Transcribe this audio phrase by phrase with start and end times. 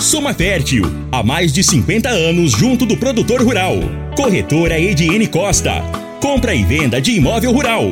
[0.00, 0.84] Soma Fértil.
[1.10, 3.74] Há mais de 50 anos junto do produtor rural.
[4.14, 5.82] Corretora Ediene Costa.
[6.20, 7.82] Compra e venda de imóvel rural.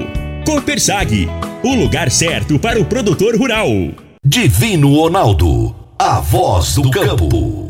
[0.44, 1.28] Copersag.
[1.62, 3.68] O lugar certo para o produtor rural.
[4.24, 5.74] Divino Ronaldo.
[5.98, 7.68] A voz do campo.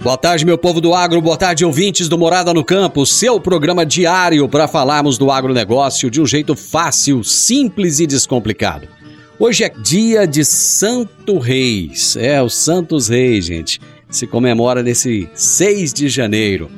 [0.00, 3.86] Boa tarde, meu povo do agro, boa tarde, ouvintes do Morada no Campo, seu programa
[3.86, 8.88] diário para falarmos do agronegócio de um jeito fácil, simples e descomplicado.
[9.44, 15.92] Hoje é dia de Santo Reis, é o Santos Reis, gente, se comemora nesse 6
[15.92, 16.70] de janeiro.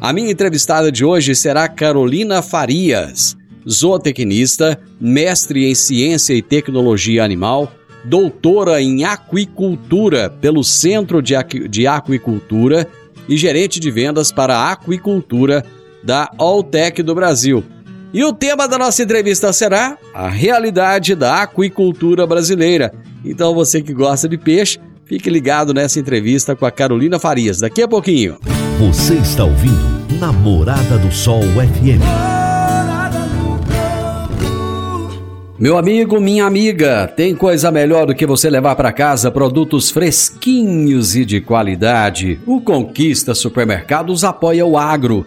[0.00, 3.36] A minha entrevistada de hoje será Carolina Farias,
[3.68, 7.72] zootecnista, mestre em ciência e tecnologia animal,
[8.04, 12.86] doutora em aquicultura pelo Centro de, Aqui de Aquicultura
[13.28, 15.64] e gerente de vendas para aquicultura
[16.04, 17.64] da Alltech do Brasil.
[18.14, 22.94] E o tema da nossa entrevista será a realidade da aquicultura brasileira.
[23.24, 27.82] Então você que gosta de peixe, fique ligado nessa entrevista com a Carolina Farias daqui
[27.82, 28.38] a pouquinho.
[28.78, 32.04] Você está ouvindo Namorada do Sol FM.
[35.58, 41.16] Meu amigo, minha amiga, tem coisa melhor do que você levar para casa produtos fresquinhos
[41.16, 42.38] e de qualidade.
[42.46, 45.26] O Conquista Supermercados apoia o agro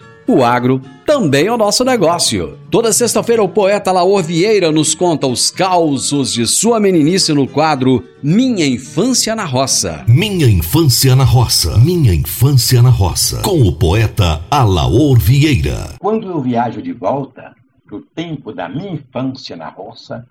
[0.27, 2.57] O agro também é o nosso negócio.
[2.69, 8.03] Toda sexta-feira, o poeta Laor Vieira nos conta os causos de sua meninice no quadro
[8.23, 10.05] Minha Infância na Roça.
[10.07, 11.77] Minha Infância na Roça.
[11.79, 13.41] Minha Infância na Roça.
[13.41, 15.95] Com o poeta Alaor Vieira.
[15.99, 17.53] Quando eu viajo de volta
[17.85, 20.25] pro tempo da minha infância na roça,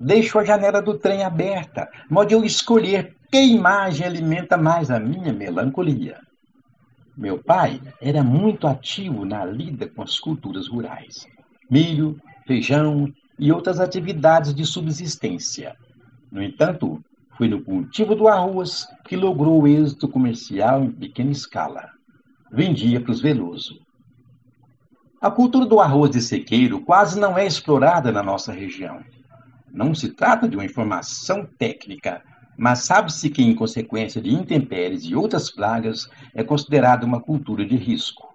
[0.00, 5.32] deixo a janela do trem aberta, modo eu escolher que imagem alimenta mais a minha
[5.32, 6.16] melancolia.
[7.16, 11.26] Meu pai era muito ativo na lida com as culturas rurais.
[11.70, 15.74] Milho, feijão e outras atividades de subsistência.
[16.30, 17.02] No entanto,
[17.38, 21.90] foi no cultivo do arroz que logrou o êxito comercial em pequena escala.
[22.52, 23.80] Vendia para os Veloso.
[25.18, 29.00] A cultura do arroz de sequeiro quase não é explorada na nossa região.
[29.72, 32.22] Não se trata de uma informação técnica,
[32.56, 37.76] mas sabe-se que, em consequência de intempéries e outras pragas, é considerada uma cultura de
[37.76, 38.34] risco.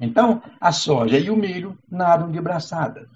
[0.00, 3.08] Então, a soja e o milho nadam de braçadas.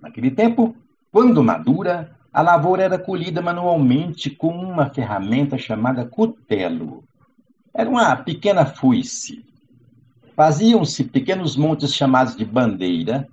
[0.00, 0.74] Naquele tempo,
[1.12, 7.04] quando madura, a lavoura era colhida manualmente com uma ferramenta chamada cutelo.
[7.74, 9.44] Era uma pequena foice.
[10.36, 13.28] Faziam-se pequenos montes chamados de bandeira,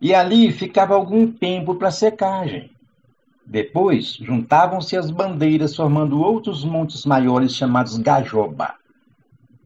[0.00, 2.70] e ali ficava algum tempo para secagem.
[3.50, 8.74] Depois, juntavam-se as bandeiras, formando outros montes maiores chamados gajoba.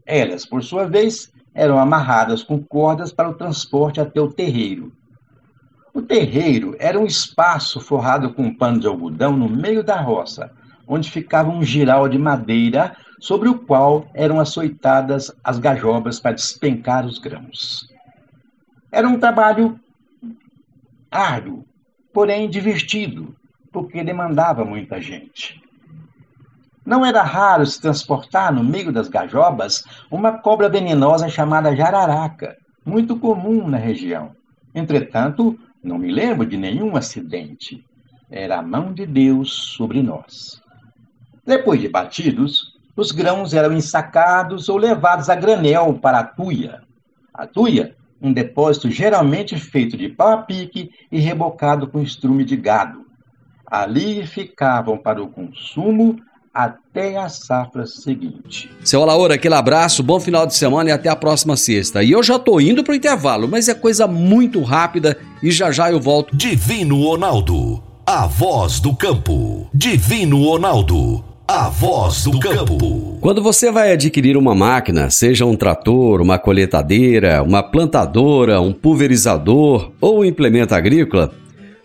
[0.07, 4.93] Elas, por sua vez, eram amarradas com cordas para o transporte até o terreiro.
[5.93, 10.53] O terreiro era um espaço forrado com um pano de algodão no meio da roça,
[10.87, 17.05] onde ficava um giral de madeira sobre o qual eram açoitadas as gajobas para despencar
[17.05, 17.89] os grãos.
[18.93, 19.79] Era um trabalho
[21.11, 21.65] árduo,
[22.13, 23.35] porém divertido,
[23.73, 25.61] porque demandava muita gente.
[26.85, 33.17] Não era raro se transportar no meio das gajobas uma cobra venenosa chamada jararaca, muito
[33.17, 34.33] comum na região.
[34.75, 37.85] Entretanto, não me lembro de nenhum acidente.
[38.31, 40.61] Era a mão de Deus sobre nós.
[41.47, 46.83] Depois de batidos, os grãos eram ensacados ou levados a granel para a tuia.
[47.33, 52.57] A tuia, um depósito geralmente feito de pau a pique e rebocado com estrume de
[52.57, 53.02] gado.
[53.73, 56.17] Ali ficavam para o consumo
[56.53, 58.71] até a safra seguinte.
[58.85, 62.03] Seu Alaor, aquele abraço, bom final de semana e até a próxima sexta.
[62.03, 65.91] E eu já tô indo pro intervalo, mas é coisa muito rápida e já já
[65.91, 66.37] eu volto.
[66.37, 69.67] Divino Ronaldo, a voz do campo.
[69.73, 73.17] Divino Ronaldo, a voz do campo.
[73.23, 79.93] Quando você vai adquirir uma máquina, seja um trator, uma colheitadeira, uma plantadora, um pulverizador
[79.99, 81.33] ou um implemento agrícola,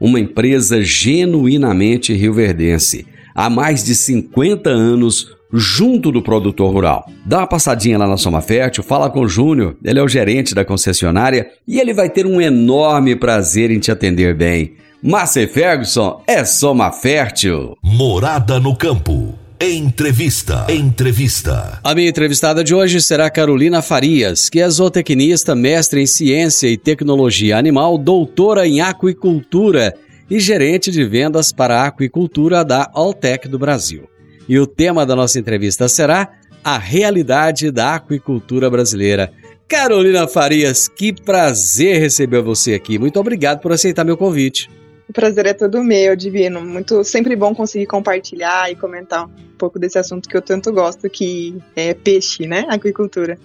[0.00, 7.08] uma empresa genuinamente rioverdense, há mais de 50 anos junto do produtor rural.
[7.24, 10.54] Dá uma passadinha lá na Soma Fértil, fala com o Júnior, ele é o gerente
[10.54, 14.74] da concessionária e ele vai ter um enorme prazer em te atender bem.
[15.02, 17.76] Márcia Ferguson é Soma Fértil.
[17.82, 19.45] Morada no campo.
[19.58, 20.66] Entrevista.
[20.68, 21.80] Entrevista.
[21.82, 26.76] A minha entrevistada de hoje será Carolina Farias, que é zootecnista, mestre em ciência e
[26.76, 29.94] tecnologia animal, doutora em aquicultura
[30.30, 34.06] e gerente de vendas para a aquicultura da Alltech do Brasil.
[34.46, 36.28] E o tema da nossa entrevista será
[36.62, 39.32] a realidade da aquicultura brasileira.
[39.66, 42.98] Carolina Farias, que prazer receber você aqui.
[42.98, 44.68] Muito obrigado por aceitar meu convite.
[45.08, 46.60] O prazer é todo meu, Divino.
[46.60, 51.08] Muito sempre bom conseguir compartilhar e comentar um pouco desse assunto que eu tanto gosto,
[51.08, 52.66] que é peixe, né?
[52.68, 53.38] Aquicultura.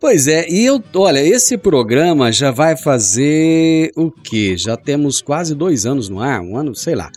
[0.00, 4.54] Pois é, e eu, olha, esse programa já vai fazer o quê?
[4.56, 7.10] Já temos quase dois anos no ar, um ano, sei lá.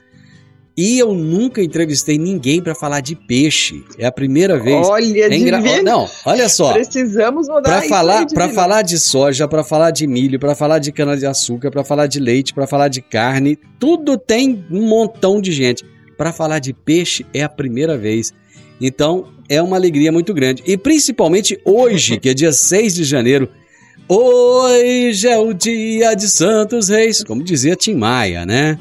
[0.78, 3.84] E eu nunca entrevistei ninguém para falar de peixe.
[3.98, 4.88] É a primeira vez.
[4.88, 5.60] Olha, é engra...
[5.82, 6.74] Não, olha só.
[6.74, 10.92] Precisamos mudar Para falar, para falar de soja, para falar de milho, para falar de
[10.92, 15.42] cana de açúcar, para falar de leite, para falar de carne, tudo tem um montão
[15.42, 15.84] de gente.
[16.16, 18.32] Para falar de peixe é a primeira vez.
[18.80, 20.62] Então, é uma alegria muito grande.
[20.64, 23.50] E principalmente hoje, que é dia 6 de janeiro,
[24.08, 28.78] hoje é o dia de Santos Reis, como dizia Tim Maia, né?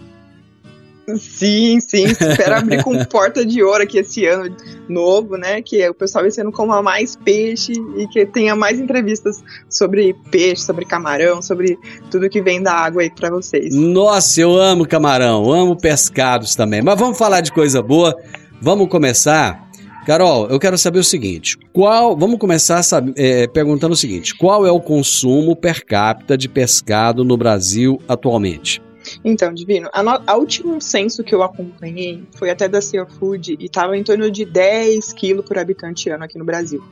[1.14, 2.04] Sim, sim.
[2.04, 4.54] Espero abrir com porta de ouro aqui esse ano
[4.88, 5.62] novo, né?
[5.62, 10.62] Que o pessoal esse ano coma mais peixe e que tenha mais entrevistas sobre peixe,
[10.62, 11.78] sobre camarão, sobre
[12.10, 13.74] tudo que vem da água aí para vocês.
[13.74, 16.82] Nossa, eu amo camarão, amo pescados também.
[16.82, 18.16] Mas vamos falar de coisa boa.
[18.60, 19.66] Vamos começar.
[20.06, 22.16] Carol, eu quero saber o seguinte: qual.
[22.16, 27.24] Vamos começar sabe, é, perguntando o seguinte: qual é o consumo per capita de pescado
[27.24, 28.85] no Brasil atualmente?
[29.24, 33.56] Então, Divino, a, no, a último censo que eu acompanhei foi até da Sea Food
[33.58, 36.82] e estava em torno de 10 quilos por habitante ano aqui no Brasil.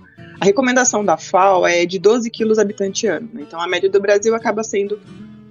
[0.41, 3.43] A recomendação da FAO é de 12 quilos habitante ano, né?
[3.47, 4.99] então a média do Brasil acaba sendo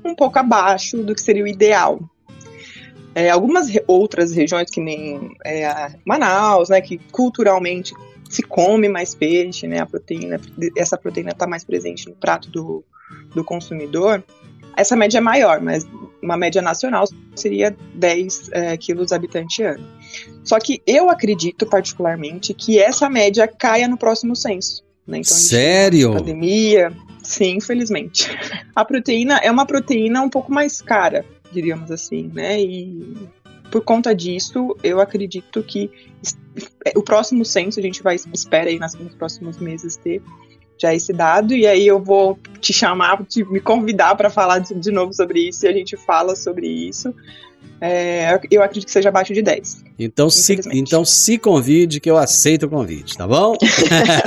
[0.03, 1.99] um pouco abaixo do que seria o ideal.
[3.15, 7.93] É, algumas re outras regiões, que nem é, Manaus, né, que culturalmente
[8.29, 10.41] se come mais peixe, né, a proteína,
[10.75, 12.83] essa proteína está mais presente no prato do,
[13.35, 14.23] do consumidor,
[14.77, 15.85] essa média é maior, mas
[16.21, 17.05] uma média nacional
[17.35, 19.85] seria 10 é, quilos habitante ano.
[20.43, 24.83] Só que eu acredito particularmente que essa média caia no próximo censo.
[25.05, 25.19] Né?
[25.19, 26.13] Então, Sério?
[26.13, 26.91] Pandemia.
[27.21, 28.29] Sim, infelizmente.
[28.75, 32.61] A proteína é uma proteína um pouco mais cara, diríamos assim, né?
[32.61, 33.29] E
[33.71, 35.89] por conta disso, eu acredito que
[36.95, 40.21] o próximo censo a gente vai espera aí nos próximos meses ter
[40.77, 44.73] já esse dado, e aí eu vou te chamar, te, me convidar para falar de,
[44.73, 47.13] de, novo sobre isso, e a gente fala sobre isso.
[47.79, 49.83] É, eu acredito que seja abaixo de 10.
[49.99, 53.57] Então se, então se convide, que eu aceito o convite, tá bom?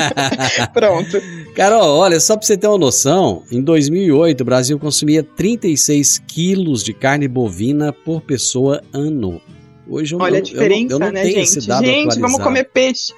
[0.72, 1.22] Pronto.
[1.54, 6.84] Carol, olha, só para você ter uma noção, em 2008 o Brasil consumia 36 quilos
[6.84, 9.40] de carne bovina por pessoa ano.
[9.88, 11.58] Hoje eu, Olha eu, a diferença, eu não, eu não né, tenho gente?
[11.58, 12.20] esse dado gente, atualizado.
[12.20, 13.12] vamos comer peixe.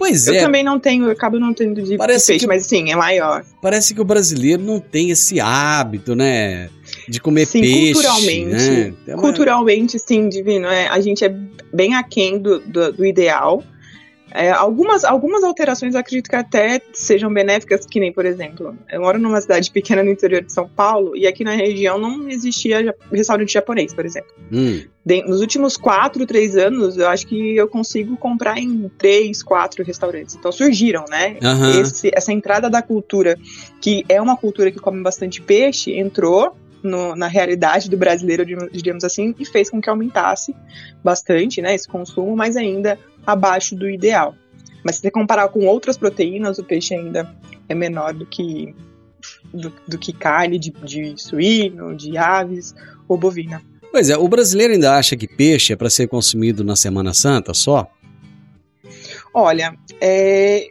[0.00, 0.40] Pois eu é.
[0.40, 3.44] também não tenho, eu acabo não tendo de Parece peixe, que- mas sim, é maior.
[3.60, 6.70] Parece que o brasileiro não tem esse hábito, né?
[7.06, 7.92] De comer sim, peixe.
[7.92, 8.44] culturalmente.
[8.46, 8.92] Né?
[9.04, 10.66] Tem uma- Culturalmente, sim, divino.
[10.66, 11.28] É, a gente é
[11.72, 13.62] bem aquém do, do, do ideal.
[14.32, 19.18] É, algumas, algumas alterações acredito que até sejam benéficas, que nem, por exemplo, eu moro
[19.18, 23.52] numa cidade pequena no interior de São Paulo e aqui na região não existia restaurante
[23.52, 24.30] japonês, por exemplo.
[24.52, 29.42] Hum, De- nos últimos quatro, três anos, eu acho que eu consigo comprar em três,
[29.42, 30.36] quatro restaurantes.
[30.36, 31.36] Então surgiram, né?
[31.42, 31.80] Aham.
[31.80, 33.36] Esse- essa entrada da cultura,
[33.80, 39.04] que é uma cultura que come bastante peixe, entrou no- na realidade do brasileiro, digamos
[39.04, 40.54] assim, e fez com que aumentasse
[41.04, 44.34] bastante, né, esse consumo, mas ainda abaixo do ideal.
[44.84, 47.34] Mas se você comparar com outras proteínas, o peixe ainda
[47.68, 48.74] é menor do que,
[49.52, 52.74] do, do que carne de, de suíno, de aves
[53.06, 53.62] ou bovina.
[53.90, 57.52] Pois é, o brasileiro ainda acha que peixe é para ser consumido na Semana Santa
[57.52, 57.90] só?
[59.34, 60.68] Olha, é,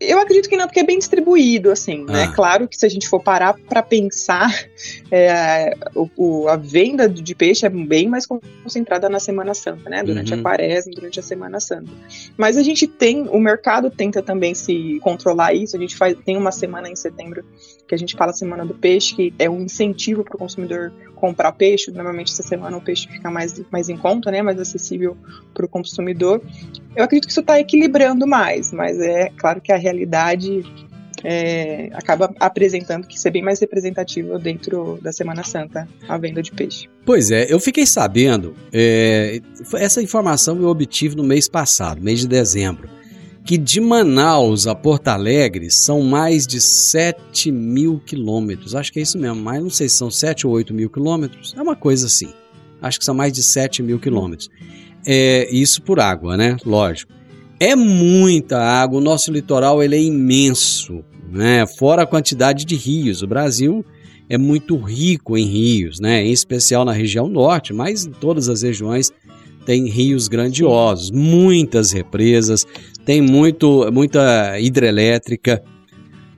[0.00, 2.24] eu acredito que não, porque é bem distribuído, assim, né?
[2.24, 2.32] Ah.
[2.32, 4.48] Claro que se a gente for parar para pensar,
[5.10, 10.02] é, o, o- a venda de peixe é bem mais concentrada na Semana Santa, né?
[10.02, 10.40] Durante Uhum.
[10.40, 11.90] a quaresma, durante a Semana Santa.
[12.36, 15.76] Mas a gente tem, o mercado tenta também se controlar isso.
[15.76, 17.44] A gente faz, tem uma semana em setembro
[17.86, 21.52] que a gente fala Semana do Peixe, que é um incentivo para o consumidor comprar
[21.52, 21.90] peixe.
[21.90, 24.40] Normalmente essa semana o peixe fica mais, mais em conta, né?
[24.42, 25.16] Mais acessível
[25.52, 26.40] para o consumidor.
[26.96, 30.64] Eu acredito que isso está equilibrando mais, mas é claro que a realidade
[31.24, 36.50] é, acaba apresentando que é bem mais representativo dentro da Semana Santa, a venda de
[36.52, 36.88] peixe.
[37.04, 39.40] Pois é, eu fiquei sabendo, é,
[39.74, 42.88] essa informação eu obtive no mês passado, mês de dezembro,
[43.44, 48.74] que de Manaus a Porto Alegre são mais de 7 mil quilômetros.
[48.74, 51.54] Acho que é isso mesmo, mas não sei se são 7 ou 8 mil quilômetros.
[51.56, 52.32] É uma coisa assim.
[52.82, 54.50] Acho que são mais de 7 mil quilômetros.
[55.06, 56.56] É, isso por água, né?
[56.64, 57.12] Lógico.
[57.62, 61.66] É muita água, o nosso litoral ele é imenso, né?
[61.66, 63.20] Fora a quantidade de rios.
[63.20, 63.84] O Brasil
[64.30, 66.24] é muito rico em rios, né?
[66.24, 69.12] Em especial na região norte, mas em todas as regiões
[69.66, 72.66] tem rios grandiosos, muitas represas,
[73.04, 75.62] tem muito, muita hidrelétrica.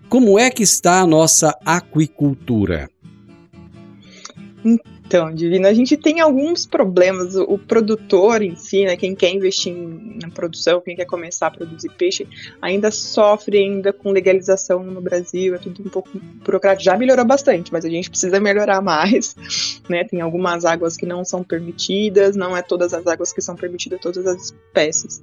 [0.08, 2.90] Como é que está a nossa aquicultura?
[5.12, 7.36] Então, Divino, a gente tem alguns problemas.
[7.36, 11.90] O, produtor em si, né, quem quer investir na produção, quem quer começar a produzir
[11.90, 12.26] peixe,
[12.62, 16.08] ainda sofre ainda com legalização no Brasil, é tudo um pouco
[16.42, 16.84] burocrático.
[16.84, 19.36] Já melhorou bastante, mas a gente precisa melhorar mais.
[19.88, 20.04] Né?
[20.04, 24.00] Tem algumas águas que não são permitidas, não é todas as águas que são permitidas,
[24.00, 25.20] todas as espécies.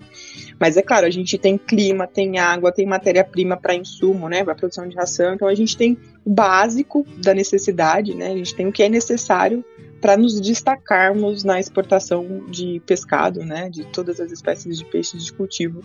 [0.59, 4.53] Mas é claro, a gente tem clima, tem água, tem matéria-prima para insumo, né, para
[4.53, 5.33] produção de ração.
[5.33, 8.33] Então a gente tem o básico da necessidade, né?
[8.33, 9.63] A gente tem o que é necessário
[10.01, 15.33] para nos destacarmos na exportação de pescado, né, de todas as espécies de peixes de
[15.33, 15.81] cultivo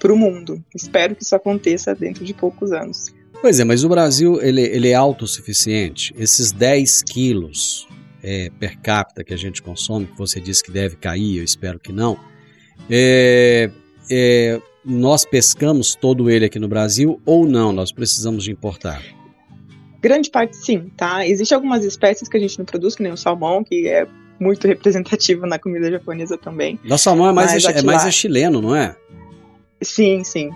[0.00, 0.62] para o mundo.
[0.74, 3.14] Espero que isso aconteça dentro de poucos anos.
[3.40, 6.14] Pois é, mas o Brasil ele, ele é autossuficiente.
[6.16, 7.88] Esses 10 quilos
[8.22, 11.78] é, per capita que a gente consome, que você disse que deve cair, eu espero
[11.78, 12.18] que não.
[12.90, 13.70] É,
[14.10, 17.72] é, nós pescamos todo ele aqui no Brasil ou não?
[17.72, 19.02] Nós precisamos de importar?
[20.02, 21.24] Grande parte sim, tá?
[21.26, 24.06] Existem algumas espécies que a gente não produz, que nem o salmão, que é
[24.40, 26.78] muito representativo na comida japonesa também.
[26.86, 28.96] Da salmão é mais, é, é mais é chileno, não é?
[29.80, 30.50] Sim, sim.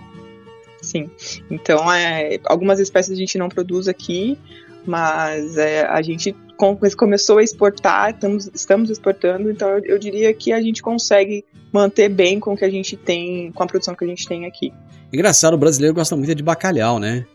[0.81, 1.09] Sim.
[1.49, 4.37] Então, é, algumas espécies a gente não produz aqui,
[4.85, 10.33] mas é, a gente com- começou a exportar, estamos, estamos exportando, então eu, eu diria
[10.33, 13.95] que a gente consegue manter bem com o que a gente tem, com a produção
[13.95, 14.73] que a gente tem aqui.
[15.11, 17.25] Engraçado, o brasileiro gosta muito de bacalhau, né?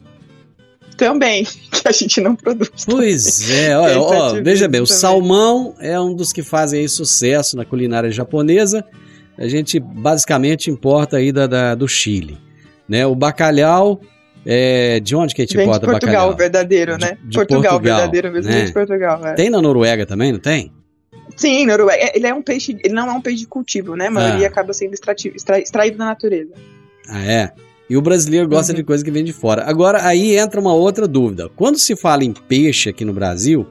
[1.04, 2.84] Também, que a gente não produz.
[2.86, 5.00] Pois é, ó, Tentativa veja bem, o também.
[5.00, 8.84] salmão é um dos que fazem sucesso na culinária japonesa.
[9.38, 12.38] A gente basicamente importa aí da, da- do Chile,
[12.88, 13.06] né?
[13.06, 14.00] O bacalhau
[14.44, 16.36] é de onde que a gente Vem de importa Portugal, bacalhau?
[16.36, 17.18] verdadeiro, De- né?
[17.24, 18.64] de Portugal, Portugal, verdadeiro mesmo, né?
[18.66, 19.26] de Portugal.
[19.26, 19.34] é.
[19.34, 20.72] Tem na Noruega também, não tem?
[21.36, 22.02] Sim, Noruega.
[22.02, 24.08] É- Ele é um peixe, ele não é um peixe de cultivo, né?
[24.08, 24.50] A maioria Ah.
[24.50, 26.52] acaba sendo extraído da natureza.
[27.08, 27.52] Ah, é.
[27.90, 28.76] E o brasileiro gosta Uhum.
[28.76, 29.64] de coisa que vem de fora.
[29.64, 31.48] Agora, aí entra uma outra dúvida.
[31.56, 33.66] Quando se fala em peixe aqui no Brasil,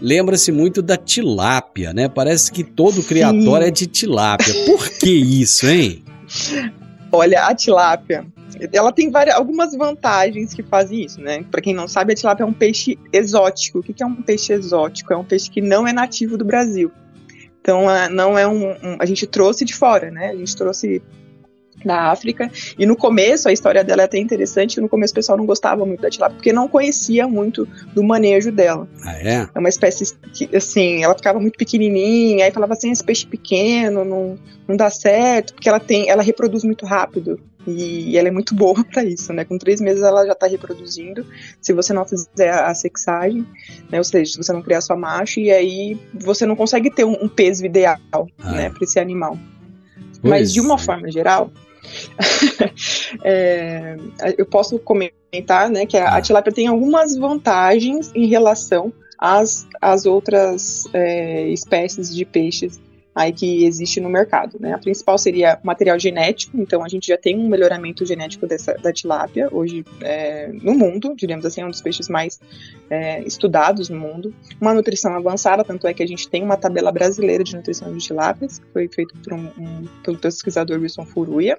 [0.00, 2.08] lembra-se muito da tilápia, né?
[2.08, 4.52] Parece que todo criatório é de tilápia.
[4.66, 6.02] Por que isso, hein?
[7.12, 8.24] Olha, a tilápia,
[8.72, 11.44] ela tem várias, algumas vantagens que fazem isso, né?
[11.50, 13.78] Pra quem não sabe, a tilápia é um peixe exótico.
[13.80, 15.12] O que é um peixe exótico?
[15.12, 16.90] É um peixe que não é nativo do Brasil.
[17.60, 20.30] Então, não é um, um- A gente trouxe de fora, né?
[20.30, 21.02] A gente trouxe
[21.84, 22.50] da África.
[22.78, 25.46] E no começo, a história dela é até interessante, que no começo o pessoal não
[25.46, 28.88] gostava muito da tilápia, porque não conhecia muito do manejo dela.
[29.04, 29.48] Ah, é?
[29.54, 34.04] É uma espécie que, assim, ela ficava muito pequenininha, aí falava assim, esse peixe pequeno
[34.04, 37.40] não, não dá certo, porque ela tem, ela reproduz muito rápido.
[37.66, 39.44] E ela é muito boa para isso, né?
[39.44, 41.26] Com três meses ela já tá reproduzindo.
[41.60, 43.46] Se você não fizer a sexagem,
[43.90, 43.98] né?
[43.98, 47.22] Ou seja, se você não criar sua macho, e aí você não consegue ter um,
[47.22, 48.70] um peso ideal, Ah, né, é.
[48.70, 49.38] para esse animal.
[50.22, 50.78] Mas de uma é.
[50.78, 51.50] forma geral,
[53.24, 53.96] é,
[54.36, 60.06] eu posso comentar né, que a, a tilápia tem algumas vantagens em relação às, às
[60.06, 62.80] outras é, espécies de peixes
[63.14, 64.56] aí que existe no mercado.
[64.60, 64.72] Né?
[64.72, 68.92] A principal seria material genético, então a gente já tem um melhoramento genético dessa, da
[68.92, 72.40] tilápia hoje é, no mundo, diríamos assim, é um dos peixes mais
[72.88, 74.34] é, estudados no mundo.
[74.60, 77.98] Uma nutrição avançada, tanto é que a gente tem uma tabela brasileira de nutrição de
[78.04, 81.58] tilápias, que foi feita por um, um, pelo pesquisador Wilson Furuia,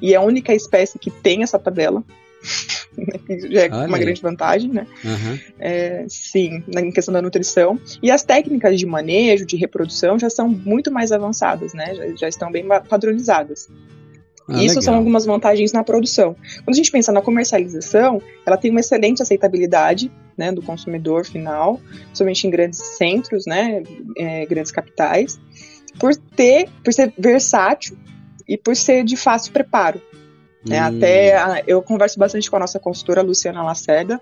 [0.00, 2.04] e é a única espécie que tem essa tabela.
[3.50, 4.86] já é Olha uma grande vantagem, né?
[5.04, 5.38] Aham.
[5.58, 7.78] É, sim, na questão da nutrição.
[8.02, 11.94] E as técnicas de manejo, de reprodução, já são muito mais avançadas, né?
[11.94, 13.68] Já, já estão bem padronizadas.
[14.48, 14.82] Ah, Isso legal.
[14.82, 16.34] são algumas vantagens na produção.
[16.64, 21.80] Quando a gente pensa na comercialização, ela tem uma excelente aceitabilidade né, do consumidor final,
[22.12, 23.82] somente em grandes centros, né,
[24.16, 25.38] é, grandes capitais,
[26.00, 27.96] por ter, por ser versátil
[28.48, 30.00] e por ser de fácil preparo.
[30.66, 30.80] Né?
[30.82, 30.96] Hum.
[30.96, 34.20] Até a- eu converso bastante com a nossa consultora Luciana Lacerda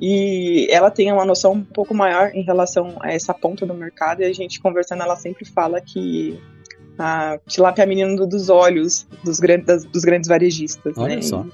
[0.00, 4.22] e ela tem uma noção um pouco maior em relação a essa ponta do mercado
[4.22, 6.38] e a gente conversando ela sempre fala que
[6.98, 10.94] a tilápia é a menina do- dos olhos dos grandes, das- dos grandes varejistas.
[10.96, 11.22] Olha né?
[11.22, 11.44] só.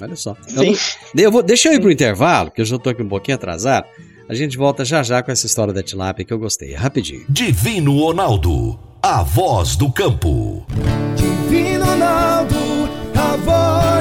[0.00, 0.36] Olha só.
[0.56, 0.76] Eu Sim.
[1.16, 3.86] eu vou, deixa eu ir pro intervalo, que eu já tô aqui um pouquinho atrasado.
[4.28, 6.74] A gente volta já já com essa história da tilápia que eu gostei.
[6.74, 7.24] Rapidinho.
[7.28, 10.66] Divino Ronaldo, a voz do campo.
[11.16, 12.54] Divino Ronaldo,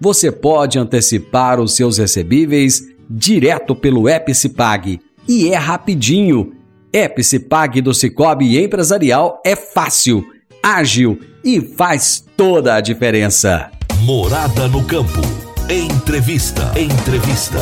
[0.00, 4.98] você pode antecipar os seus recebíveis direto pelo Epicipag.
[5.28, 6.54] E é rapidinho.
[6.92, 10.24] Epicipag do Cicobi Empresarial é fácil,
[10.62, 13.70] ágil e faz toda a diferença.
[14.02, 15.20] Morada no campo.
[15.68, 16.72] Entrevista.
[16.76, 17.58] Entrevista.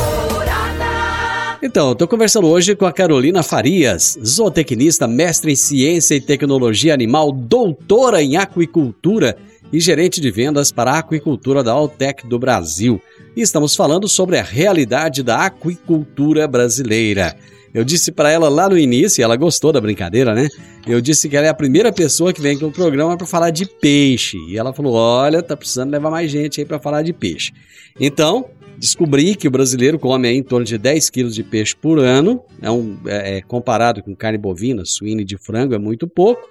[1.61, 7.33] Então, estou conversando hoje com a Carolina Farias, zootecnista, mestre em ciência e tecnologia animal,
[7.33, 9.37] doutora em aquicultura
[9.71, 13.01] e gerente de vendas para a aquicultura da Altec do Brasil.
[13.35, 17.35] E estamos falando sobre a realidade da aquicultura brasileira.
[17.73, 20.47] Eu disse para ela lá no início, ela gostou da brincadeira, né?
[20.87, 23.51] Eu disse que ela é a primeira pessoa que vem aqui no programa para falar
[23.51, 24.37] de peixe.
[24.49, 27.51] E ela falou: Olha, tá precisando levar mais gente aí para falar de peixe.
[27.99, 32.41] Então, descobri que o brasileiro come em torno de 10 quilos de peixe por ano.
[32.59, 36.41] É um, é, é, comparado com carne bovina, suína e de frango, é muito pouco,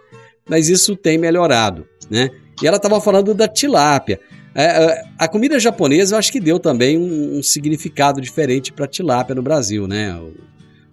[0.49, 2.31] mas isso tem melhorado, né?
[2.63, 4.21] E ela estava falando da tilápia.
[4.55, 8.87] É, é, a comida japonesa eu acho que deu também um, um significado diferente para
[8.87, 10.35] tilápia no Brasil, né, o,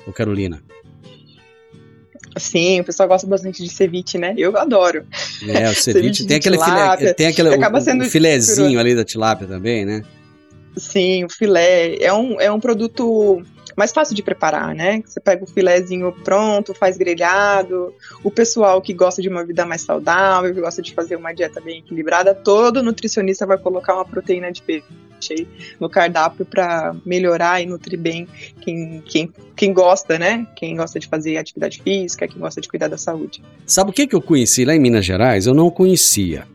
[0.07, 0.61] o Carolina?
[2.37, 4.33] Sim, o pessoal gosta bastante de ceviche, né?
[4.37, 5.05] Eu adoro.
[5.47, 8.05] É, o ceviche Ceviche tem aquele, filé, tilápia, tem aquele que acaba o- o sendo
[8.05, 10.03] filezinho ali da tilápia também, né?
[10.75, 13.41] Sim, o filé é um, é um produto
[13.75, 15.01] mais fácil de preparar, né?
[15.05, 17.93] Você pega o filézinho pronto, faz grelhado.
[18.23, 21.59] O pessoal que gosta de uma vida mais saudável, que gosta de fazer uma dieta
[21.59, 24.85] bem equilibrada, todo nutricionista vai colocar uma proteína de peixe
[25.31, 25.47] aí
[25.79, 28.27] no cardápio para melhorar e nutrir bem
[28.61, 30.47] quem, quem, quem gosta, né?
[30.55, 33.41] Quem gosta de fazer atividade física, quem gosta de cuidar da saúde.
[33.65, 35.47] Sabe o que, que eu conheci lá em Minas Gerais?
[35.47, 36.47] Eu não conhecia.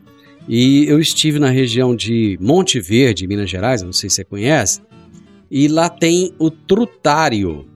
[0.47, 4.81] E eu estive na região de Monte Verde, Minas Gerais, não sei se você conhece,
[5.51, 7.67] e lá tem o trutário.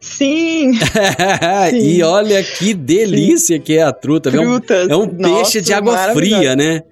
[0.00, 0.72] Sim,
[1.74, 4.30] e olha que delícia que é a truta.
[4.30, 4.42] viu?
[4.42, 4.60] É um-.
[4.88, 6.82] É um peixe de água fria, né?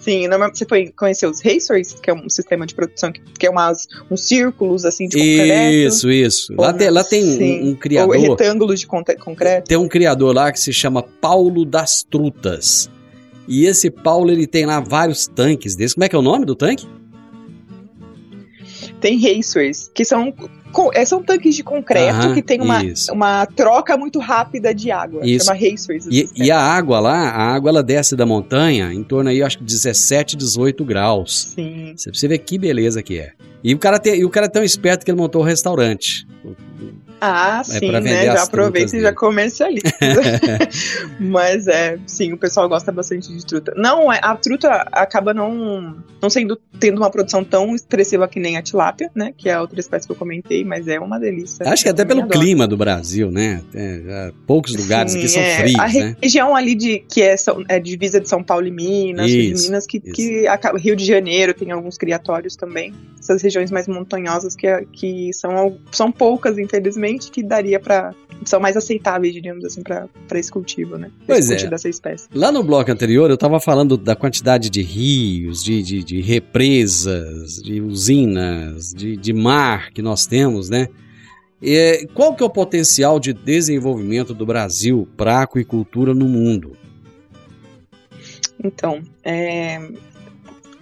[0.00, 3.50] Sim, você foi conhecer os racers, que é um sistema de produção que, que é
[3.50, 5.72] umas, uns círculos assim de concreto.
[5.74, 6.54] Isso, isso.
[6.56, 8.16] Lá, Ou tem, lá tem um- sim, um, Ou criador.
[8.16, 9.66] retângulos de concreto.
[9.66, 12.88] Tem um criador lá que se chama Paulo das Trutas.
[13.48, 15.94] E esse Paulo, ele tem lá vários tanques desses.
[15.94, 16.86] Como é que é o nome do tanque?
[19.00, 20.32] Tem racers, que são,
[20.94, 23.12] é, são tanques de concreto que tem uma, isso.
[23.12, 25.20] uma troca muito rápida de água.
[25.24, 25.46] Isso.
[25.46, 26.06] Chama racers.
[26.10, 29.58] E, e a água lá, a água ela desce da montanha em torno aí, acho
[29.58, 31.52] que 17, 18 graus.
[31.54, 31.92] Sim.
[31.96, 33.32] Você precisa ver que beleza que é.
[33.62, 36.26] E o cara, tem, e o cara é tão esperto que ele montou um restaurante.
[37.20, 38.24] Ah, É sim, né?
[38.26, 39.86] Já aproveita e já comercializa.
[41.18, 43.72] Mas é, sim, o pessoal gosta bastante de truta.
[43.76, 48.56] Não, é, a truta acaba não, não sendo tendo uma produção tão expressiva que nem
[48.58, 49.32] a tilápia, né?
[49.36, 51.66] Que é a outra espécie que eu comentei, mas é uma delícia.
[51.68, 52.38] Acho que até pelo adoro.
[52.38, 53.62] clima do Brasil, né?
[54.04, 55.56] Já poucos lugares Sim, aqui são é.
[55.58, 56.16] frios, A né?
[56.22, 59.68] região ali de que é, São- é divisa de São Paulo e Minas, Isso, de
[59.68, 60.12] Minas, que, isso.
[60.12, 62.92] que acaba- Rio de Janeiro tem alguns criatórios também.
[63.18, 68.14] Essas regiões mais montanhosas que, é- que são, são poucas, infelizmente, que daria para
[68.44, 71.10] são mais aceitáveis, diríamos assim, para esse cultivo, né?
[71.26, 71.70] Pois esse é.
[71.70, 72.28] dessa espécie.
[72.34, 77.62] Lá no bloco anterior eu estava falando da quantidade de rios, de, de, de represas,
[77.62, 80.88] de usinas, de, de mar que nós temos, né?
[81.62, 86.76] E, qual que é o potencial de desenvolvimento do Brasil para a aquicultura no mundo?
[88.62, 89.80] Então, é,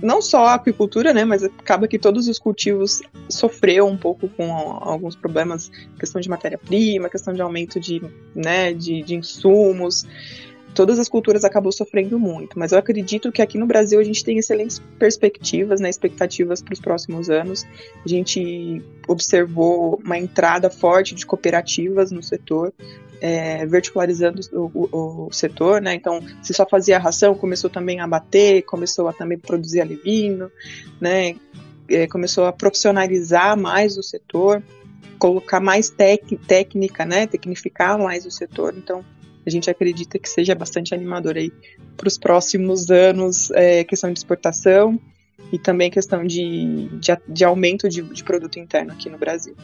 [0.04, 4.52] não só a aquicultura, né, mas acaba que todos os cultivos sofreram um pouco com
[4.52, 8.02] alguns problemas, questão de matéria-prima, questão de aumento de,
[8.34, 10.06] né, de, de insumos,
[10.74, 14.22] todas as culturas acabam sofrendo muito, mas eu acredito que aqui no Brasil a gente
[14.22, 17.64] tem excelentes perspectivas, né, expectativas para os próximos anos.
[18.04, 22.74] A gente observou uma entrada forte de cooperativas no setor,
[23.26, 23.66] é,
[24.52, 25.94] o, o, o, setor, né?
[25.94, 30.50] Então, se só fazia ração, começou também a bater, começou a também produzir alevino,
[31.00, 31.34] né?
[31.88, 34.62] É, começou a profissionalizar mais o setor,
[35.18, 37.26] colocar mais tec, técnica, né?
[37.26, 38.74] Tecnificar mais o setor.
[38.76, 39.02] Então,
[39.46, 41.50] a gente acredita que seja bastante animador aí
[41.96, 45.00] para os próximos anos, é, questão de exportação
[45.50, 49.56] e também questão de, de, de aumento de, de produto interno aqui no Brasil.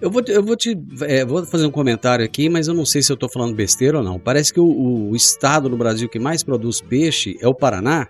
[0.00, 0.78] Eu vou, eu vou te.
[1.02, 3.98] É, vou fazer um comentário aqui, mas eu não sei se eu estou falando besteira
[3.98, 4.18] ou não.
[4.18, 8.06] Parece que o, o, estado no Brasil que mais produz peixe é o Paraná.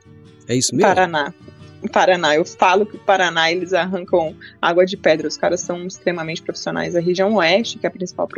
[0.49, 0.89] É isso mesmo?
[0.89, 1.33] Paraná.
[1.89, 2.35] Paraná.
[2.35, 5.29] Eu falo que o Paraná eles arrancam água de pedra.
[5.29, 6.97] Os caras são extremamente profissionais.
[6.97, 8.29] A região oeste, que é a principal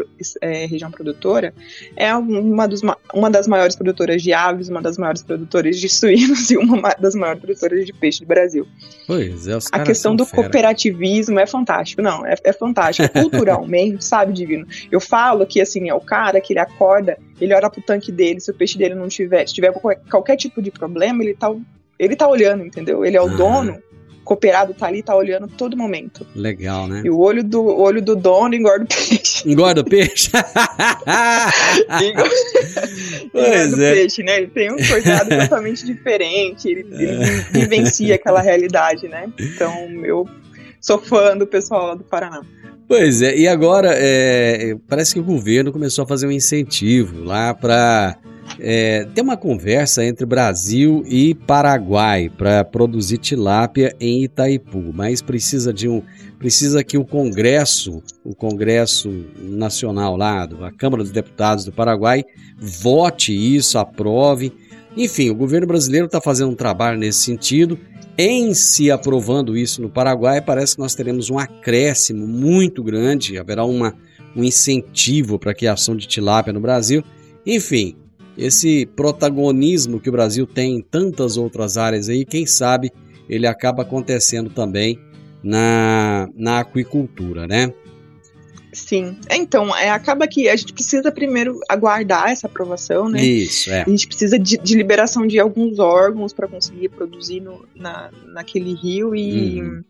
[0.40, 1.54] é, região produtora,
[1.96, 2.82] é uma, dos,
[3.12, 7.14] uma das maiores produtoras de aves, uma das maiores produtoras de suínos e uma das
[7.14, 8.66] maiores produtoras de peixe do Brasil.
[9.06, 10.42] Pois é, os A questão do fera.
[10.42, 12.02] cooperativismo é fantástico.
[12.02, 13.08] Não, é, é fantástico.
[13.12, 14.66] Culturalmente, sabe, Divino?
[14.90, 18.40] Eu falo que, assim, é o cara que ele acorda, ele olha pro tanque dele,
[18.40, 21.54] se o peixe dele não tiver, se tiver qualquer, qualquer tipo de problema, ele tá
[21.98, 23.04] ele tá olhando, entendeu?
[23.04, 23.36] Ele é o ah.
[23.36, 23.82] dono,
[24.28, 26.26] cooperado tá ali, tá olhando todo momento.
[26.36, 27.00] Legal, né?
[27.02, 29.50] E o olho do, o olho do dono engorda o peixe.
[29.50, 30.30] Engorda o peixe?
[32.02, 32.30] engorda,
[33.32, 33.94] engorda o é.
[33.94, 34.36] peixe, né?
[34.36, 39.32] Ele tem um cuidado totalmente diferente, ele, ele vivencia aquela realidade, né?
[39.40, 39.72] Então,
[40.04, 40.28] eu
[40.78, 42.42] sou fã do pessoal lá do Paraná.
[42.86, 47.52] Pois é, e agora é, parece que o governo começou a fazer um incentivo lá
[47.52, 48.16] para
[48.60, 55.72] é, tem uma conversa entre Brasil e Paraguai para produzir tilápia em Itaipu, mas precisa
[55.72, 56.02] de um
[56.38, 62.24] precisa que o Congresso, o Congresso Nacional lá, a Câmara dos Deputados do Paraguai,
[62.56, 64.52] vote isso, aprove.
[64.96, 67.76] Enfim, o governo brasileiro está fazendo um trabalho nesse sentido.
[68.16, 73.64] Em se aprovando isso no Paraguai, parece que nós teremos um acréscimo muito grande, haverá
[73.64, 73.94] uma,
[74.34, 77.02] um incentivo para a criação de tilápia no Brasil.
[77.44, 77.96] Enfim,
[78.38, 82.92] esse protagonismo que o Brasil tem em tantas outras áreas aí, quem sabe
[83.28, 84.98] ele acaba acontecendo também
[85.42, 87.72] na, na aquicultura, né?
[88.72, 89.16] Sim.
[89.30, 93.22] Então, é, acaba que a gente precisa primeiro aguardar essa aprovação, né?
[93.22, 93.82] Isso, é.
[93.82, 98.74] A gente precisa de, de liberação de alguns órgãos para conseguir produzir no, na, naquele
[98.74, 99.82] rio e hum.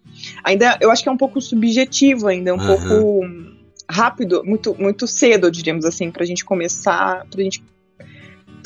[0.42, 2.88] ainda eu acho que é um pouco subjetivo ainda, é um Aham.
[2.88, 3.26] pouco
[3.90, 7.62] rápido, muito, muito cedo, diríamos assim, para a gente começar, para a gente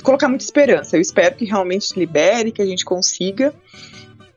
[0.02, 0.96] colocar muita esperança.
[0.96, 3.54] Eu espero que realmente se libere, que a gente consiga,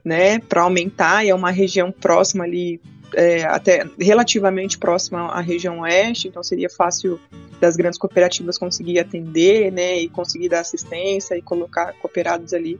[0.03, 1.25] né, para aumentar.
[1.25, 2.79] E é uma região próxima ali,
[3.13, 7.19] é, até relativamente próxima à região oeste, então seria fácil
[7.59, 12.79] das grandes cooperativas conseguir atender, né, e conseguir dar assistência e colocar cooperados ali.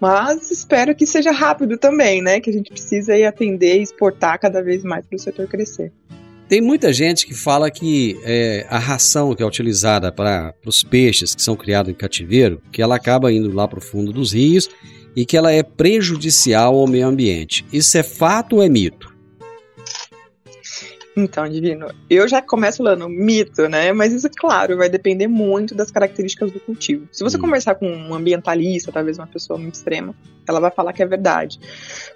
[0.00, 4.38] Mas espero que seja rápido também, né, que a gente precisa ir atender e exportar
[4.38, 5.92] cada vez mais para o setor crescer.
[6.48, 11.34] Tem muita gente que fala que é, a ração que é utilizada para os peixes
[11.34, 14.68] que são criados em cativeiro, que ela acaba indo lá para o fundo dos rios
[15.16, 17.64] e que ela é prejudicial ao meio ambiente.
[17.72, 19.16] Isso é fato ou é mito?
[21.16, 23.90] Então, Divino, eu já começo falando mito, né?
[23.90, 27.08] Mas isso, claro, vai depender muito das características do cultivo.
[27.10, 27.40] Se você hum.
[27.40, 30.14] conversar com um ambientalista, talvez uma pessoa muito extrema,
[30.46, 31.58] ela vai falar que é verdade.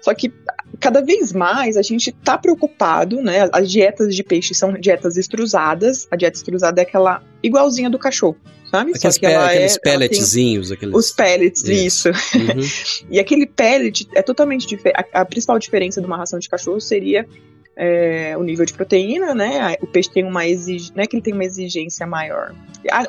[0.01, 0.31] Só que
[0.79, 3.49] cada vez mais a gente está preocupado, né?
[3.51, 6.07] As dietas de peixe são dietas extrusadas.
[6.09, 8.37] A dieta extrusada é aquela igualzinha do cachorro.
[8.69, 8.93] Sabe?
[8.95, 10.71] Aqueles, pe aqueles é, pelletzinhos.
[10.71, 10.95] Aqueles...
[10.95, 12.09] Os pellets, isso.
[12.09, 12.37] isso.
[12.37, 13.07] Uhum.
[13.11, 15.05] e aquele pellet é totalmente diferente.
[15.13, 17.27] A, a principal diferença de uma ração de cachorro seria
[17.75, 19.75] é, o nível de proteína, né?
[19.81, 22.53] O peixe tem uma exigência, não é que ele tem uma exigência maior.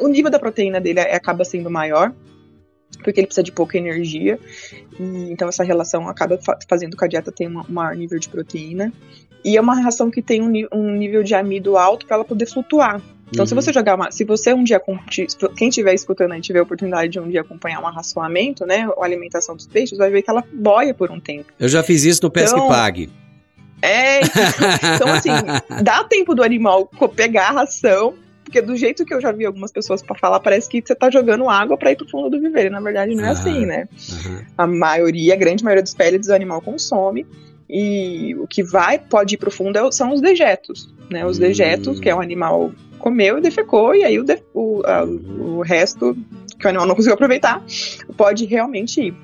[0.01, 2.13] O nível da proteína dele é, acaba sendo maior,
[3.03, 4.39] porque ele precisa de pouca energia.
[4.99, 8.93] E, então essa relação acaba fazendo que a dieta tenha um maior nível de proteína.
[9.45, 12.47] E é uma ração que tem um, um nível de amido alto para ela poder
[12.47, 13.03] flutuar.
[13.33, 13.47] Então, uhum.
[13.47, 14.11] se você jogar uma.
[14.11, 14.81] Se você um dia.
[15.57, 18.87] Quem estiver escutando aí tiver a oportunidade de um dia acompanhar um arraçoamento, né?
[18.97, 21.51] A alimentação dos peixes, vai ver que ela boia por um tempo.
[21.59, 23.11] Eu já fiz isso no Pesque então, Pague.
[23.81, 24.21] É,
[24.95, 25.31] então assim,
[25.83, 28.15] dá tempo do animal pegar a ração,
[28.53, 31.11] porque do jeito que eu já vi algumas pessoas para falar, parece que você tá
[31.11, 32.71] jogando água para ir pro fundo do viveiro.
[32.71, 33.89] Na verdade, não é assim, né?
[34.59, 37.27] A maioria, a grande maioria dos pellets o animal consome.
[37.67, 41.25] E o que vai, pode ir pro fundo é são os dejetos, né?
[41.25, 45.63] Os dejetos, que é o animal comeu e defecou, e aí o, o, a, o
[45.63, 46.15] resto
[46.59, 47.65] que o animal não conseguiu aproveitar
[48.19, 49.15] pode realmente ir.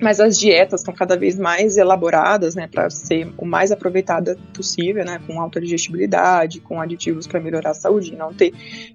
[0.00, 5.04] Mas as dietas estão cada vez mais elaboradas, né, para ser o mais aproveitada possível,
[5.04, 8.52] né, com alta digestibilidade, com aditivos para melhorar a saúde, não ter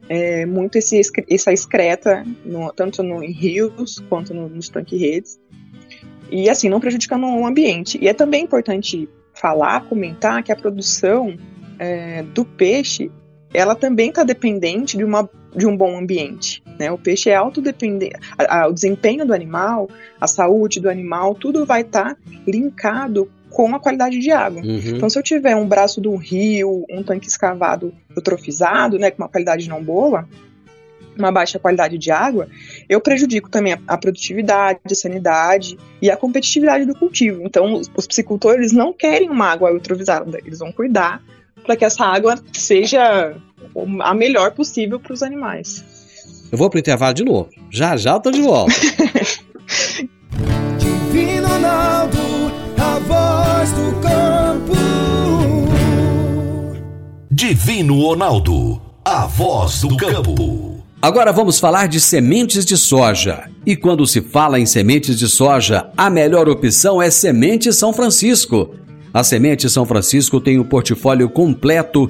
[0.08, 5.40] é, muito esse, essa excreta, no, tanto no, em rios quanto no, nos tanque-redes.
[6.32, 8.00] E assim, não prejudicando o ambiente.
[8.02, 11.38] E é também importante falar, comentar que a produção
[11.78, 13.12] é, do peixe
[13.54, 16.64] ela também está dependente de, uma, de um bom ambiente.
[16.80, 16.92] Né?
[16.92, 18.16] O peixe é autodependente,
[18.68, 19.90] o desempenho do animal,
[20.20, 24.62] a saúde do animal, tudo vai estar tá linkado com a qualidade de água.
[24.62, 24.82] Uhum.
[24.96, 29.30] Então, se eu tiver um braço do rio, um tanque escavado eutrofizado, né, com uma
[29.30, 30.28] qualidade não boa,
[31.16, 32.48] uma baixa qualidade de água,
[32.90, 37.44] eu prejudico também a, produtividade, a sanidade e a competitividade do cultivo.
[37.44, 41.22] Então, os, os piscicultores não querem uma água eutrofizada, eles vão cuidar
[41.64, 43.36] para que essa água seja
[44.02, 45.84] a melhor possível para os animais.
[46.52, 47.50] Eu vou para o intervalo de novo.
[47.72, 48.74] Já já eu tô de volta.
[50.78, 52.20] Divino Ronaldo,
[52.78, 54.74] a voz do campo.
[57.32, 60.84] Divino Ronaldo, a voz do campo.
[61.02, 63.50] Agora vamos falar de sementes de soja.
[63.66, 68.76] E quando se fala em sementes de soja, a melhor opção é Semente São Francisco.
[69.14, 72.10] A Semente São Francisco tem o um portfólio completo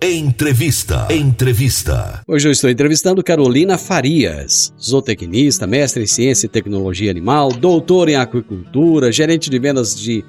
[0.00, 1.08] Entrevista.
[1.10, 2.20] Entrevista.
[2.28, 8.14] Hoje eu estou entrevistando Carolina Farias, zootecnista, mestre em ciência e tecnologia animal, doutor em
[8.14, 10.22] aquicultura, gerente de vendas de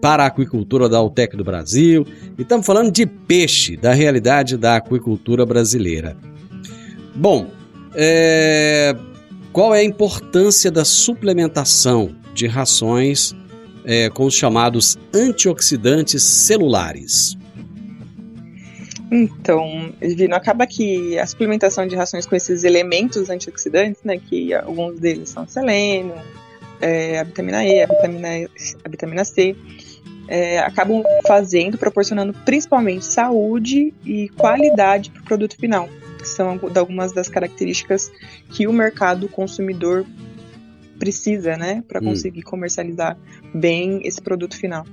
[0.00, 2.04] para a aquicultura da Altec do Brasil.
[2.36, 6.16] E estamos falando de peixe, da realidade da aquicultura brasileira.
[7.14, 7.50] Bom,
[7.94, 8.96] é...
[9.52, 13.32] qual é a importância da suplementação de rações
[13.84, 17.36] é, com os chamados antioxidantes celulares.
[19.10, 24.98] Então, Divino, acaba que a suplementação de rações com esses elementos antioxidantes, né, que alguns
[24.98, 26.14] deles são selênio,
[26.80, 28.28] é, a vitamina E, a vitamina,
[28.84, 29.56] a vitamina C,
[30.28, 35.88] é, acabam fazendo, proporcionando principalmente saúde e qualidade para o produto final,
[36.18, 38.10] que são algumas das características
[38.50, 40.06] que o mercado consumidor
[40.98, 42.06] precisa, né, para hum.
[42.06, 42.50] conseguir hum.
[42.50, 43.18] comercializar
[43.54, 44.86] bem esse produto final.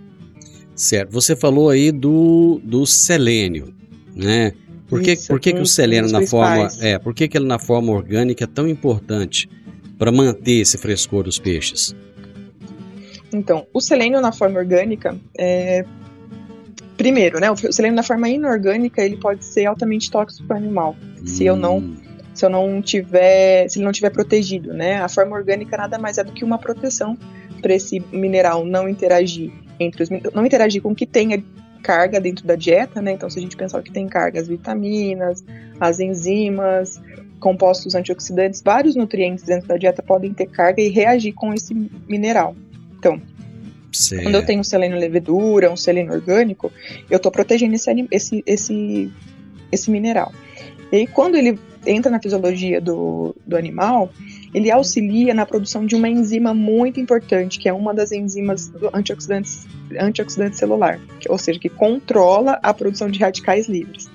[0.76, 1.12] Certo.
[1.12, 3.74] Você falou aí do, do selênio,
[4.16, 4.54] né?
[4.88, 7.46] Por que, Isso, por que, que o selênio na forma, é, por que, que ele
[7.46, 9.50] na forma orgânica é tão importante
[9.98, 11.96] para manter esse frescor dos peixes?
[13.32, 15.86] Então, o selênio na forma orgânica é
[16.98, 17.50] primeiro, né?
[17.50, 21.26] O selênio na forma inorgânica ele pode ser altamente tóxico para o animal, hum.
[21.26, 21.96] se eu não hum
[22.34, 25.02] se eu não tiver, se ele não tiver protegido, né?
[25.02, 27.18] A forma orgânica nada mais é do que uma proteção
[27.62, 31.44] para esse mineral não interagir entre os não interagir com o que tenha
[31.82, 33.14] carga dentro da dieta, né?
[33.14, 35.44] Então, se a gente pensar que tem carga, as vitaminas,
[35.80, 37.02] as enzimas,
[37.40, 41.74] compostos antioxidantes, vários nutrientes dentro da dieta podem ter carga e reagir com esse
[42.08, 42.56] mineral.
[42.98, 43.20] Então,
[43.92, 44.24] certo.
[44.24, 46.72] quando eu tenho um selênio levedura, um selênio orgânico,
[47.10, 49.12] eu estou protegendo esse, esse, esse,
[49.72, 50.32] esse mineral.
[50.92, 54.12] E aí, quando ele entra na fisiologia do, do animal,
[54.54, 59.66] ele auxilia na produção de uma enzima muito importante, que é uma das enzimas antioxidantes,
[60.00, 64.10] antioxidante celular, que, ou seja, que controla a produção de radicais livres.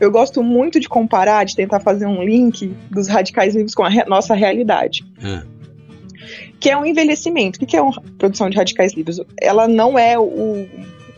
[0.00, 3.88] Eu gosto muito de comparar, de tentar fazer um link dos radicais livres com a
[3.88, 5.04] re nossa realidade.
[5.22, 5.44] Ah.
[6.58, 7.62] Que é o um envelhecimento.
[7.62, 9.20] O que é a produção de radicais livres?
[9.40, 10.66] Ela não é o,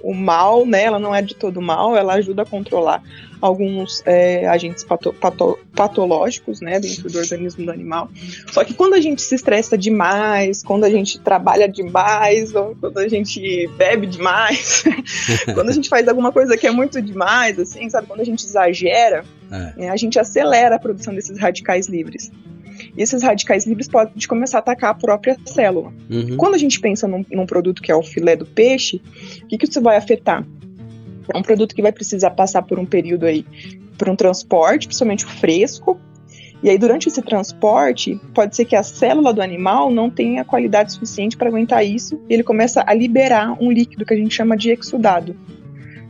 [0.05, 0.85] o mal, né?
[0.85, 3.03] Ela não é de todo mal, ela ajuda a controlar
[3.41, 8.09] alguns é, agentes pato, pato, patológicos, né, dentro do organismo do animal.
[8.51, 12.99] Só que quando a gente se estressa demais, quando a gente trabalha demais, ou quando
[12.99, 14.85] a gente bebe demais,
[15.53, 18.47] quando a gente faz alguma coisa que é muito demais, assim, sabe, quando a gente
[18.47, 19.73] exagera, é.
[19.77, 22.33] né, a gente acelera a produção desses radicais livres.
[22.97, 25.93] E esses radicais livres podem começar a atacar a própria célula.
[26.11, 26.37] Uhum.
[26.37, 29.01] Quando a gente pensa num, num produto que é o filé do peixe,
[29.43, 30.47] o que, que isso vai afetar?
[31.33, 33.47] É um produto que vai precisar passar por um período aí,
[33.97, 35.99] por um transporte, principalmente o fresco,
[36.65, 40.95] e aí, durante esse transporte, pode ser que a célula do animal não tenha qualidade
[40.95, 44.57] suficiente para aguentar isso, e ele começa a liberar um líquido que a gente chama
[44.57, 45.37] de exudado.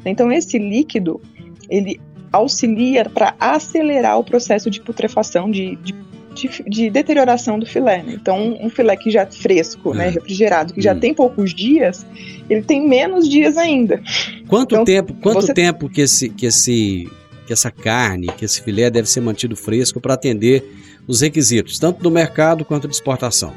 [0.07, 1.21] Então, esse líquido,
[1.69, 2.01] ele
[2.31, 5.93] auxilia para acelerar o processo de putrefação, de, de,
[6.35, 8.03] de, de deterioração do filé.
[8.03, 8.15] Né?
[8.21, 11.01] Então, um filé que já é fresco, né, refrigerado, que já Hum.
[11.01, 12.05] tem poucos dias,
[12.51, 14.03] ele tem menos dias ainda.
[14.49, 17.09] Quanto Então, tempo, quanto você- tempo que esse, que esse,
[17.47, 20.65] que essa carne, que esse filé deve ser mantido fresco para atender
[21.07, 23.53] os requisitos, tanto do mercado quanto de exportação?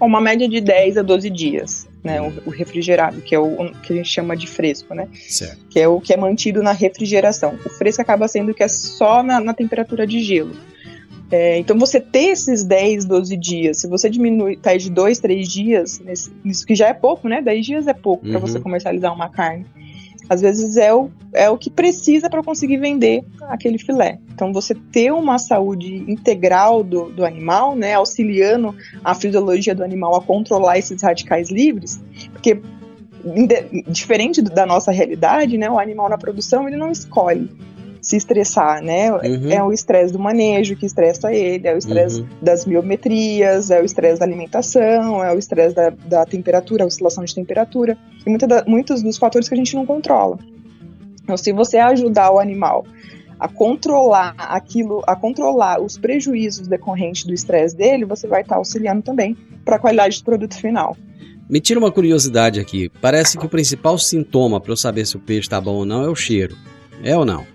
[0.00, 3.70] Uma média de 10 a 12 dias, né, o, o refrigerado, que é o o
[3.80, 5.08] que a gente chama de fresco, né?
[5.28, 5.56] Certo.
[5.70, 7.58] que é o que é mantido na refrigeração.
[7.64, 10.54] O fresco acaba sendo que é só na, na temperatura de gelo.
[11.30, 15.48] É, então, você ter esses 10, 12 dias, se você diminui, tá de 2, 3
[15.48, 17.40] dias, nesse, isso que já é pouco, né?
[17.40, 18.40] 10 dias é pouco para Uhum.
[18.40, 19.66] você comercializar uma carne.
[20.28, 24.18] Às vezes é o, é o que precisa para conseguir vender aquele filé.
[24.32, 27.94] Então, você ter uma saúde integral do, do animal, né?
[27.94, 32.00] Auxiliando a fisiologia do animal a controlar esses radicais livres,
[32.32, 32.58] porque
[33.88, 37.50] diferente da nossa realidade, né, o animal na produção ele não escolhe
[38.04, 39.10] se estressar, né?
[39.10, 39.50] Uhum.
[39.50, 42.26] É o estresse do manejo que estressa ele, é o estresse Uhum.
[42.42, 47.24] das miometrias, é o estresse da alimentação, é o estresse da, da temperatura, a oscilação
[47.24, 50.38] de temperatura, e muita da- muitos dos fatores que a gente não controla.
[51.22, 52.84] Então, se você ajudar o animal
[53.40, 59.02] a controlar aquilo, a controlar os prejuízos decorrentes do estresse dele, você vai estar auxiliando
[59.02, 60.96] também para a qualidade do produto final.
[61.48, 62.90] Me tira uma curiosidade aqui.
[63.00, 66.02] Parece que o principal sintoma para eu saber se o peixe está bom ou não
[66.04, 66.56] é o cheiro.
[67.02, 67.46] É ou não?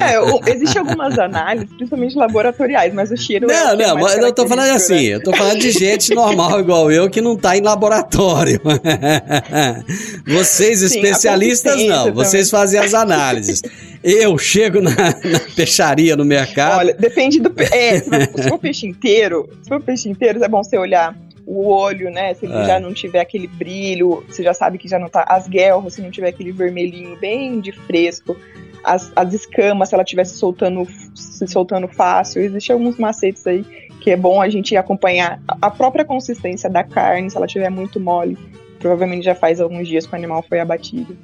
[0.00, 3.54] É, Existem algumas análises, principalmente laboratoriais, mas o cheiro é.
[3.54, 5.14] Não, é não, mas eu tô falando assim, né?
[5.14, 8.60] eu tô falando de gente normal igual eu que não tá em laboratório.
[10.26, 13.62] Vocês Sim, especialistas não, consistência vocês fazem as análises.
[14.02, 16.78] Eu chego na, na peixaria no mercado.
[16.78, 17.52] Olha, depende do.
[17.70, 21.14] É, se for peixe inteiro, se for peixe inteiro, é bom você olhar
[21.46, 22.34] o olho, né?
[22.34, 22.64] Se ele É.
[22.64, 25.24] já não tiver aquele brilho, você já sabe que já não tá.
[25.28, 28.36] As guelras, se não tiver aquele vermelhinho bem de fresco.
[28.82, 32.40] As, as escamas, se ela estiver se soltando, se soltando fácil.
[32.42, 33.62] Existem alguns macetes aí
[34.00, 37.68] que é bom a gente acompanhar a a própria consistência da carne, se ela estiver
[37.70, 38.38] muito mole.
[38.78, 41.16] Provavelmente já faz alguns dias que o animal foi abatido.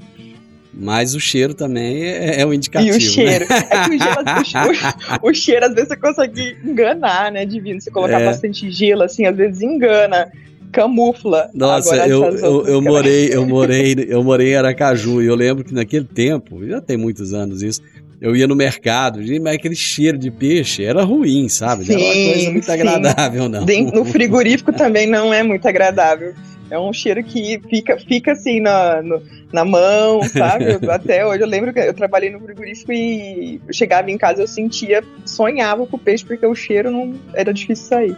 [0.79, 2.95] Mas o cheiro também é, é um indicativo.
[2.95, 3.47] E o cheiro.
[3.49, 3.65] Né?
[3.71, 7.81] É que o, gelo, o, che- o cheiro, às vezes, você consegue enganar, né, Divino?
[7.81, 8.27] Você colocar É.
[8.27, 10.31] bastante gelo, assim, às vezes engana,
[10.71, 11.49] camufla.
[11.55, 15.65] Nossa, Agora, eu, eu, eu morei, eu morei, eu morei em Aracaju e eu lembro
[15.65, 17.81] que naquele tempo, já tem muitos anos isso,
[18.21, 21.85] eu ia no mercado, mas aquele cheiro de peixe era ruim, sabe?
[21.87, 22.73] Não era uma Sim, coisa muito sim.
[22.73, 23.67] agradável, não.
[23.95, 26.35] No frigorífico também não é muito agradável.
[26.71, 30.65] É um cheiro que fica, fica assim na, no- na mão, sabe?
[30.91, 35.03] Até hoje eu lembro que eu trabalhei no frigorífico e chegava em casa eu sentia,
[35.25, 38.17] sonhava com o peixe porque o cheiro não era difícil sair.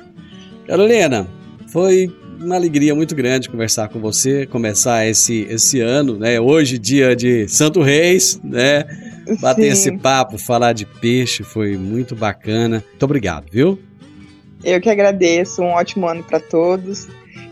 [0.67, 1.27] Carolina,
[1.69, 6.41] foi uma alegria muito grande conversar com você, começar esse, esse ano, né?
[6.41, 8.85] Hoje, dia de Santo Reis, né?
[9.41, 9.69] Bater Sim.
[9.69, 12.83] esse papo, falar de peixe, foi muito bacana.
[12.89, 13.79] Muito obrigado, viu?
[14.65, 17.07] Eu que agradeço, um ótimo ano para todos.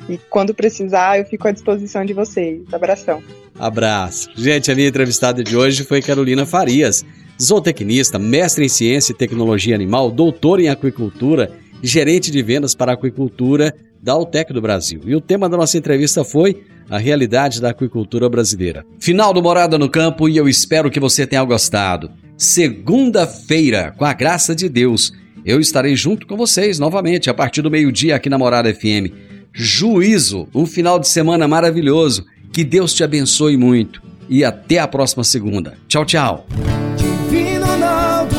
[0.09, 2.63] E quando precisar, eu fico à disposição de vocês.
[2.73, 3.23] Abração.
[3.59, 4.31] Abraço.
[4.37, 7.05] Gente, a minha entrevistada de hoje foi Carolina Farias,
[7.41, 11.51] zootecnista, mestre em ciência e tecnologia animal, doutora em aquicultura
[11.83, 15.01] gerente de vendas para aquicultura da Altec do Brasil.
[15.05, 18.85] E o tema da nossa entrevista foi a realidade da aquicultura brasileira.
[19.01, 22.11] Final do Morada no Campo e eu espero que você tenha gostado.
[22.37, 25.13] Segunda-feira, com a graça de Deus,
[25.45, 29.13] eu estarei junto com vocês novamente a partir do meio-dia aqui na Morada FM.
[29.59, 32.27] Juízo, um final de semana maravilhoso.
[32.53, 34.03] Que Deus te abençoe muito.
[34.29, 35.79] E até a próxima segunda.
[35.89, 36.47] Tchau, tchau.
[36.99, 38.37] Divino Ronaldo,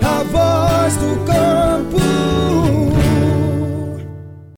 [0.00, 1.96] a voz do campo.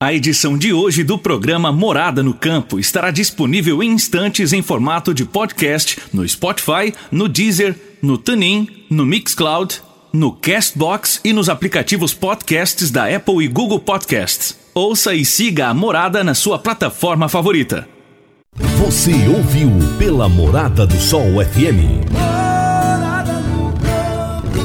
[0.03, 5.15] A edição de hoje do programa Morada no Campo estará disponível em instantes em formato
[5.15, 9.81] de podcast no Spotify, no Deezer, no TuneIn, no Mixcloud,
[10.13, 14.64] no Castbox e nos aplicativos podcasts da Apple e Google Podcasts.
[14.77, 17.87] Ouça e siga a Morada na sua plataforma favorita.
[18.77, 22.03] Você ouviu pela Morada do Sol FM.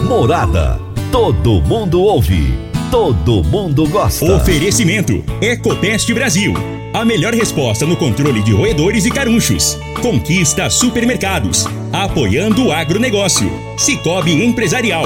[0.07, 0.79] Morada.
[1.11, 2.51] Todo mundo ouve.
[2.89, 4.25] Todo mundo gosta.
[4.33, 6.55] Oferecimento: Ecopest Brasil.
[6.91, 9.77] A melhor resposta no controle de roedores e carunchos.
[10.01, 11.67] Conquista supermercados.
[11.93, 13.51] Apoiando o agronegócio.
[13.77, 15.05] Cicobi Empresarial.